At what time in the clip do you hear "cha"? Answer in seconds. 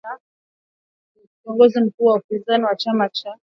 3.09-3.39